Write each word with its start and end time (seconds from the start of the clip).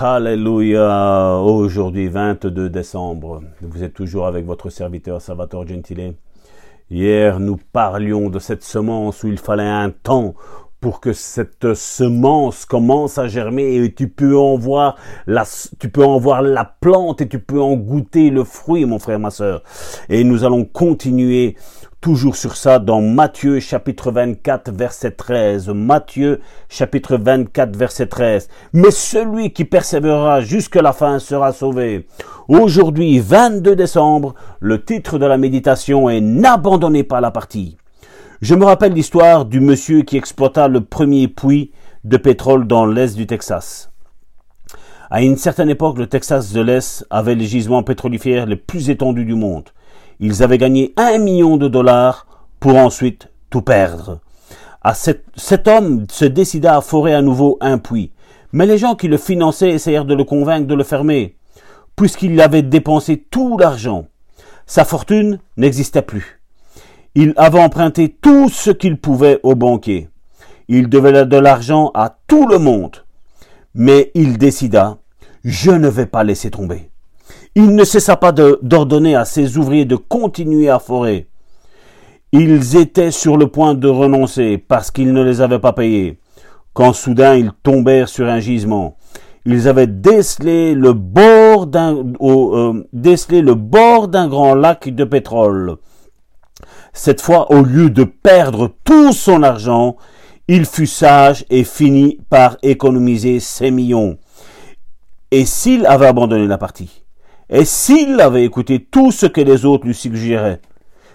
Alléluia. 0.00 1.36
Aujourd'hui, 1.38 2.08
22 2.08 2.68
décembre, 2.68 3.42
vous 3.62 3.84
êtes 3.84 3.94
toujours 3.94 4.26
avec 4.26 4.44
votre 4.44 4.68
serviteur 4.68 5.22
Salvatore 5.22 5.68
Gentile. 5.68 6.14
Hier, 6.90 7.38
nous 7.38 7.56
parlions 7.72 8.28
de 8.28 8.40
cette 8.40 8.64
semence 8.64 9.22
où 9.22 9.28
il 9.28 9.38
fallait 9.38 9.62
un 9.62 9.90
temps 9.90 10.34
pour 10.80 11.00
que 11.00 11.12
cette 11.12 11.74
semence 11.74 12.64
commence 12.64 13.18
à 13.18 13.28
germer 13.28 13.76
et 13.76 13.94
tu 13.94 14.08
peux 14.08 14.36
en 14.36 14.56
voir 14.56 14.96
la, 15.28 15.44
tu 15.78 15.88
peux 15.88 16.04
en 16.04 16.18
voir 16.18 16.42
la 16.42 16.64
plante 16.64 17.20
et 17.20 17.28
tu 17.28 17.38
peux 17.38 17.62
en 17.62 17.76
goûter 17.76 18.30
le 18.30 18.42
fruit, 18.42 18.86
mon 18.86 18.98
frère, 18.98 19.20
ma 19.20 19.30
soeur. 19.30 19.62
Et 20.08 20.24
nous 20.24 20.42
allons 20.42 20.64
continuer 20.64 21.56
toujours 22.04 22.36
sur 22.36 22.54
ça 22.54 22.80
dans 22.80 23.00
Matthieu 23.00 23.60
chapitre 23.60 24.12
24 24.12 24.70
verset 24.74 25.12
13. 25.12 25.70
Matthieu 25.70 26.42
chapitre 26.68 27.16
24 27.16 27.74
verset 27.74 28.08
13. 28.08 28.50
Mais 28.74 28.90
celui 28.90 29.54
qui 29.54 29.64
persévérera 29.64 30.42
jusqu'à 30.42 30.82
la 30.82 30.92
fin 30.92 31.18
sera 31.18 31.54
sauvé. 31.54 32.06
Aujourd'hui, 32.46 33.20
22 33.20 33.74
décembre, 33.74 34.34
le 34.60 34.84
titre 34.84 35.18
de 35.18 35.24
la 35.24 35.38
méditation 35.38 36.10
est 36.10 36.20
N'abandonnez 36.20 37.04
pas 37.04 37.22
la 37.22 37.30
partie. 37.30 37.78
Je 38.42 38.54
me 38.54 38.66
rappelle 38.66 38.92
l'histoire 38.92 39.46
du 39.46 39.60
monsieur 39.60 40.02
qui 40.02 40.18
exploita 40.18 40.68
le 40.68 40.82
premier 40.82 41.26
puits 41.26 41.72
de 42.04 42.18
pétrole 42.18 42.66
dans 42.66 42.84
l'est 42.84 43.16
du 43.16 43.26
Texas. 43.26 43.90
À 45.08 45.22
une 45.22 45.38
certaine 45.38 45.70
époque, 45.70 45.96
le 45.96 46.06
Texas 46.06 46.52
de 46.52 46.60
l'Est 46.60 47.06
avait 47.08 47.34
les 47.34 47.46
gisements 47.46 47.82
pétrolifères 47.82 48.44
les 48.44 48.56
plus 48.56 48.90
étendus 48.90 49.24
du 49.24 49.34
monde. 49.34 49.70
Ils 50.20 50.42
avaient 50.42 50.58
gagné 50.58 50.92
un 50.96 51.18
million 51.18 51.56
de 51.56 51.68
dollars 51.68 52.26
pour 52.60 52.76
ensuite 52.76 53.28
tout 53.50 53.62
perdre. 53.62 54.20
Cet, 54.94 55.24
cet 55.36 55.66
homme 55.68 56.06
se 56.10 56.24
décida 56.24 56.76
à 56.76 56.80
forer 56.80 57.14
à 57.14 57.22
nouveau 57.22 57.56
un 57.60 57.78
puits. 57.78 58.12
Mais 58.52 58.66
les 58.66 58.78
gens 58.78 58.94
qui 58.94 59.08
le 59.08 59.16
finançaient 59.16 59.70
essayèrent 59.70 60.04
de 60.04 60.14
le 60.14 60.24
convaincre 60.24 60.68
de 60.68 60.74
le 60.74 60.84
fermer, 60.84 61.36
puisqu'il 61.96 62.40
avait 62.40 62.62
dépensé 62.62 63.16
tout 63.30 63.58
l'argent. 63.58 64.06
Sa 64.66 64.84
fortune 64.84 65.40
n'existait 65.56 66.02
plus. 66.02 66.40
Il 67.14 67.32
avait 67.36 67.62
emprunté 67.62 68.08
tout 68.08 68.48
ce 68.48 68.70
qu'il 68.70 68.98
pouvait 68.98 69.40
aux 69.42 69.54
banquiers. 69.54 70.08
Il 70.68 70.88
devait 70.88 71.26
de 71.26 71.36
l'argent 71.36 71.90
à 71.94 72.16
tout 72.26 72.46
le 72.46 72.58
monde. 72.58 73.04
Mais 73.74 74.10
il 74.14 74.38
décida, 74.38 74.98
je 75.44 75.70
ne 75.70 75.88
vais 75.88 76.06
pas 76.06 76.24
laisser 76.24 76.50
tomber. 76.50 76.90
Il 77.56 77.76
ne 77.76 77.84
cessa 77.84 78.16
pas 78.16 78.32
d'ordonner 78.32 79.14
à 79.14 79.24
ses 79.24 79.58
ouvriers 79.58 79.84
de 79.84 79.94
continuer 79.94 80.68
à 80.68 80.80
forer. 80.80 81.28
Ils 82.32 82.76
étaient 82.76 83.12
sur 83.12 83.36
le 83.36 83.46
point 83.46 83.74
de 83.74 83.86
renoncer 83.86 84.58
parce 84.58 84.90
qu'ils 84.90 85.12
ne 85.12 85.22
les 85.22 85.40
avaient 85.40 85.60
pas 85.60 85.72
payés, 85.72 86.18
quand 86.72 86.92
soudain 86.92 87.36
ils 87.36 87.52
tombèrent 87.62 88.08
sur 88.08 88.26
un 88.26 88.40
gisement. 88.40 88.96
Ils 89.46 89.68
avaient 89.68 89.86
décelé 89.86 90.74
le 90.74 90.94
bord 90.94 91.68
d'un 91.68 91.96
euh, 92.20 92.84
décelé 92.92 93.40
le 93.40 93.54
bord 93.54 94.08
d'un 94.08 94.26
grand 94.26 94.56
lac 94.56 94.88
de 94.88 95.04
pétrole. 95.04 95.76
Cette 96.92 97.20
fois, 97.20 97.52
au 97.52 97.62
lieu 97.62 97.88
de 97.88 98.02
perdre 98.02 98.72
tout 98.82 99.12
son 99.12 99.44
argent, 99.44 99.94
il 100.48 100.64
fut 100.64 100.88
sage 100.88 101.44
et 101.50 101.62
finit 101.62 102.18
par 102.30 102.56
économiser 102.64 103.38
ses 103.38 103.70
millions. 103.70 104.18
Et 105.30 105.44
s'il 105.44 105.86
avait 105.86 106.06
abandonné 106.06 106.48
la 106.48 106.58
partie, 106.58 107.03
et 107.54 107.64
s'il 107.64 108.20
avait 108.20 108.44
écouté 108.44 108.80
tout 108.80 109.12
ce 109.12 109.26
que 109.26 109.40
les 109.40 109.64
autres 109.64 109.86
lui 109.86 109.94
suggéraient, 109.94 110.60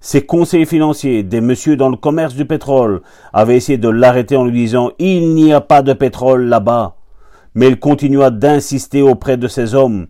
ses 0.00 0.24
conseillers 0.24 0.64
financiers, 0.64 1.22
des 1.22 1.42
messieurs 1.42 1.76
dans 1.76 1.90
le 1.90 1.98
commerce 1.98 2.34
du 2.34 2.46
pétrole, 2.46 3.02
avaient 3.34 3.58
essayé 3.58 3.76
de 3.76 3.90
l'arrêter 3.90 4.34
en 4.34 4.46
lui 4.46 4.52
disant 4.52 4.92
Il 4.98 5.34
n'y 5.34 5.52
a 5.52 5.60
pas 5.60 5.82
de 5.82 5.92
pétrole 5.92 6.44
là-bas. 6.46 6.96
Mais 7.54 7.68
il 7.68 7.78
continua 7.78 8.30
d'insister 8.30 9.02
auprès 9.02 9.36
de 9.36 9.46
ces 9.46 9.74
hommes, 9.74 10.06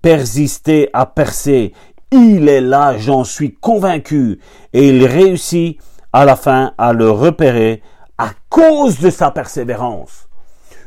persister 0.00 0.88
à 0.94 1.04
perser, 1.04 1.74
il 2.12 2.48
est 2.48 2.62
là, 2.62 2.96
j'en 2.96 3.22
suis 3.22 3.54
convaincu. 3.54 4.40
Et 4.72 4.88
il 4.88 5.04
réussit 5.04 5.76
à 6.14 6.24
la 6.24 6.36
fin 6.36 6.72
à 6.78 6.94
le 6.94 7.10
repérer 7.10 7.82
à 8.16 8.30
cause 8.48 9.00
de 9.00 9.10
sa 9.10 9.30
persévérance. 9.32 10.30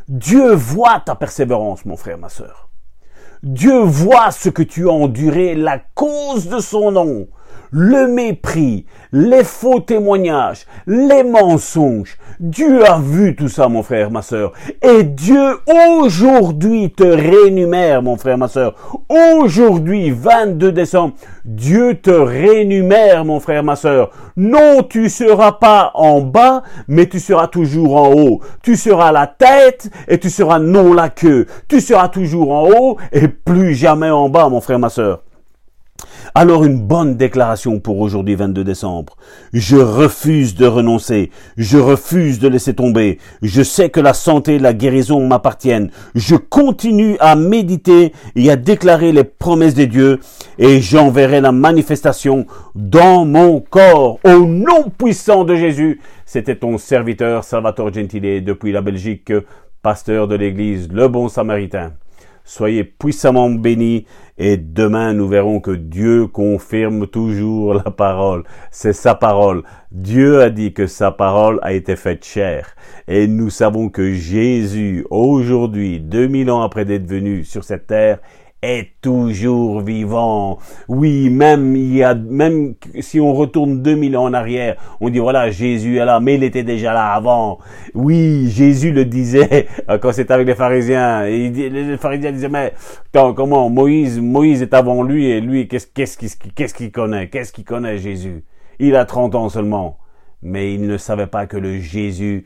Dieu 0.07 0.55
voit 0.55 1.03
ta 1.05 1.13
persévérance, 1.13 1.85
mon 1.85 1.97
frère, 1.97 2.17
ma 2.17 2.29
soeur. 2.29 2.70
Dieu 3.43 3.79
voit 3.79 4.29
ce 4.29 4.49
que 4.49 4.61
tu 4.61 4.87
as 4.87 4.93
enduré, 4.93 5.55
la 5.55 5.79
cause 5.95 6.47
de 6.47 6.59
son 6.59 6.91
nom 6.91 7.27
le 7.71 8.07
mépris, 8.07 8.85
les 9.13 9.43
faux 9.43 9.79
témoignages, 9.79 10.65
les 10.87 11.23
mensonges. 11.23 12.17
Dieu 12.39 12.85
a 12.85 12.99
vu 12.99 13.35
tout 13.35 13.47
ça, 13.47 13.69
mon 13.69 13.81
frère, 13.81 14.11
ma 14.11 14.21
sœur. 14.21 14.51
Et 14.81 15.03
Dieu 15.03 15.57
aujourd'hui 15.67 16.91
te 16.91 17.03
rénumère, 17.03 18.01
mon 18.01 18.17
frère, 18.17 18.37
ma 18.37 18.47
sœur. 18.47 18.75
Aujourd'hui, 19.09 20.11
22 20.11 20.71
décembre, 20.71 21.13
Dieu 21.45 21.95
te 21.95 22.11
rénumère, 22.11 23.23
mon 23.23 23.39
frère, 23.39 23.63
ma 23.63 23.75
sœur. 23.75 24.11
Non, 24.35 24.83
tu 24.83 25.09
seras 25.09 25.53
pas 25.53 25.91
en 25.93 26.21
bas, 26.21 26.63
mais 26.87 27.07
tu 27.07 27.19
seras 27.19 27.47
toujours 27.47 27.95
en 27.95 28.13
haut. 28.13 28.41
Tu 28.63 28.75
seras 28.75 29.11
la 29.11 29.27
tête 29.27 29.89
et 30.07 30.19
tu 30.19 30.29
seras 30.29 30.59
non 30.59 30.93
la 30.93 31.09
queue. 31.09 31.45
Tu 31.69 31.79
seras 31.79 32.09
toujours 32.09 32.51
en 32.51 32.69
haut 32.69 32.97
et 33.13 33.27
plus 33.27 33.75
jamais 33.75 34.09
en 34.09 34.29
bas, 34.29 34.49
mon 34.49 34.61
frère, 34.61 34.79
ma 34.79 34.89
sœur. 34.89 35.21
Alors 36.33 36.63
une 36.63 36.79
bonne 36.79 37.17
déclaration 37.17 37.81
pour 37.81 37.99
aujourd'hui 37.99 38.35
22 38.35 38.63
décembre. 38.63 39.17
Je 39.51 39.75
refuse 39.75 40.55
de 40.55 40.65
renoncer. 40.65 41.29
Je 41.57 41.77
refuse 41.77 42.39
de 42.39 42.47
laisser 42.47 42.73
tomber. 42.73 43.19
Je 43.41 43.61
sais 43.61 43.89
que 43.89 43.99
la 43.99 44.13
santé 44.13 44.55
et 44.55 44.59
la 44.59 44.73
guérison 44.73 45.27
m'appartiennent. 45.27 45.91
Je 46.15 46.37
continue 46.37 47.17
à 47.19 47.35
méditer 47.35 48.13
et 48.37 48.49
à 48.49 48.55
déclarer 48.55 49.11
les 49.11 49.25
promesses 49.25 49.73
de 49.73 49.83
Dieu 49.83 50.19
et 50.57 50.79
j'enverrai 50.79 51.41
la 51.41 51.51
manifestation 51.51 52.45
dans 52.75 53.25
mon 53.25 53.59
corps 53.59 54.19
au 54.23 54.45
nom 54.45 54.89
puissant 54.89 55.43
de 55.43 55.55
Jésus. 55.55 55.99
C'était 56.25 56.55
ton 56.55 56.77
serviteur 56.77 57.43
Salvatore 57.43 57.91
Gentile 57.91 58.41
depuis 58.41 58.71
la 58.71 58.79
Belgique, 58.79 59.33
pasteur 59.81 60.29
de 60.29 60.35
l'église 60.35 60.87
Le 60.93 61.09
Bon 61.09 61.27
Samaritain. 61.27 61.91
Soyez 62.43 62.83
puissamment 62.83 63.49
bénis 63.49 64.05
et 64.37 64.57
demain 64.57 65.13
nous 65.13 65.27
verrons 65.27 65.59
que 65.59 65.71
Dieu 65.71 66.27
confirme 66.27 67.07
toujours 67.07 67.73
la 67.75 67.91
parole. 67.91 68.43
C'est 68.71 68.93
sa 68.93 69.15
parole. 69.15 69.63
Dieu 69.91 70.41
a 70.41 70.49
dit 70.49 70.73
que 70.73 70.87
sa 70.87 71.11
parole 71.11 71.59
a 71.61 71.73
été 71.73 71.95
faite 71.95 72.25
chair. 72.25 72.75
Et 73.07 73.27
nous 73.27 73.49
savons 73.49 73.89
que 73.89 74.13
Jésus, 74.13 75.05
aujourd'hui, 75.09 75.99
2000 75.99 76.49
ans 76.51 76.61
après 76.61 76.85
d'être 76.85 77.07
venu 77.07 77.43
sur 77.43 77.63
cette 77.63 77.87
terre, 77.87 78.19
est 78.61 78.91
toujours 79.01 79.81
vivant. 79.81 80.59
Oui, 80.87 81.29
même 81.29 81.75
il 81.75 81.95
y 81.95 82.03
a, 82.03 82.13
même 82.13 82.75
si 82.99 83.19
on 83.19 83.33
retourne 83.33 83.81
2000 83.81 84.17
ans 84.17 84.25
en 84.25 84.33
arrière, 84.33 84.75
on 84.99 85.09
dit 85.09 85.19
voilà, 85.19 85.49
Jésus 85.49 85.97
est 85.97 86.05
là, 86.05 86.19
mais 86.19 86.35
il 86.35 86.43
était 86.43 86.63
déjà 86.63 86.93
là 86.93 87.13
avant. 87.13 87.59
Oui, 87.93 88.49
Jésus 88.49 88.91
le 88.91 89.05
disait 89.05 89.67
quand 90.01 90.11
c'était 90.11 90.33
avec 90.33 90.47
les 90.47 90.55
pharisiens. 90.55 91.23
Les 91.23 91.97
pharisiens 91.97 92.31
disaient 92.31 92.49
mais 92.49 92.73
comment 93.11 93.69
Moïse, 93.69 94.19
Moïse 94.19 94.61
est 94.61 94.73
avant 94.73 95.03
lui 95.03 95.25
et 95.27 95.41
lui 95.41 95.67
qu'est-ce 95.67 95.87
qu'est-ce 95.87 96.73
qu'il 96.73 96.91
connaît? 96.91 97.29
Qu'est-ce 97.29 97.51
qu'il 97.51 97.65
connaît 97.65 97.97
Jésus? 97.97 98.43
Il 98.79 98.95
a 98.95 99.05
30 99.05 99.35
ans 99.35 99.49
seulement. 99.49 99.97
Mais 100.43 100.73
il 100.73 100.87
ne 100.87 100.97
savait 100.97 101.27
pas 101.27 101.45
que 101.45 101.55
le 101.55 101.79
Jésus 101.79 102.45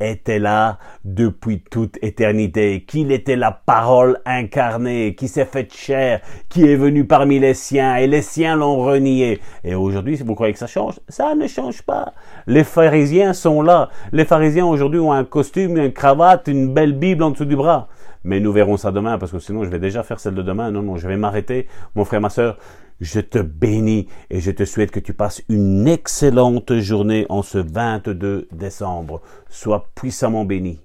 était 0.00 0.38
là 0.38 0.78
depuis 1.04 1.60
toute 1.60 1.98
éternité, 2.02 2.84
qu'il 2.86 3.12
était 3.12 3.36
la 3.36 3.52
parole 3.52 4.18
incarnée, 4.24 5.14
qui 5.14 5.28
s'est 5.28 5.44
faite 5.44 5.74
chair, 5.74 6.20
qui 6.48 6.64
est 6.66 6.76
venu 6.76 7.06
parmi 7.06 7.38
les 7.38 7.54
siens, 7.54 7.96
et 7.96 8.06
les 8.06 8.22
siens 8.22 8.56
l'ont 8.56 8.78
renié. 8.78 9.40
Et 9.64 9.74
aujourd'hui, 9.74 10.16
si 10.16 10.22
vous 10.22 10.34
croyez 10.34 10.52
que 10.52 10.58
ça 10.58 10.66
change, 10.66 11.00
ça 11.08 11.34
ne 11.34 11.46
change 11.46 11.82
pas. 11.82 12.12
Les 12.46 12.64
pharisiens 12.64 13.32
sont 13.32 13.62
là. 13.62 13.88
Les 14.12 14.24
pharisiens 14.24 14.66
aujourd'hui 14.66 15.00
ont 15.00 15.12
un 15.12 15.24
costume, 15.24 15.76
une 15.76 15.92
cravate, 15.92 16.48
une 16.48 16.72
belle 16.72 16.92
Bible 16.92 17.22
en 17.22 17.30
dessous 17.30 17.44
du 17.44 17.56
bras. 17.56 17.88
Mais 18.24 18.40
nous 18.40 18.52
verrons 18.52 18.76
ça 18.76 18.90
demain, 18.90 19.18
parce 19.18 19.30
que 19.30 19.38
sinon 19.38 19.64
je 19.64 19.70
vais 19.70 19.78
déjà 19.78 20.02
faire 20.02 20.18
celle 20.18 20.34
de 20.34 20.42
demain. 20.42 20.70
Non, 20.72 20.82
non, 20.82 20.96
je 20.96 21.06
vais 21.06 21.16
m'arrêter. 21.16 21.68
Mon 21.94 22.04
frère, 22.04 22.20
ma 22.20 22.28
soeur, 22.28 22.58
je 23.00 23.20
te 23.20 23.38
bénis 23.38 24.08
et 24.30 24.40
je 24.40 24.50
te 24.50 24.64
souhaite 24.64 24.90
que 24.90 25.00
tu 25.00 25.12
passes 25.12 25.42
une 25.48 25.86
excellente 25.86 26.76
journée 26.78 27.26
en 27.28 27.42
ce 27.42 27.58
22 27.58 28.48
décembre. 28.52 29.20
Sois 29.48 29.90
puissamment 29.94 30.44
béni. 30.44 30.80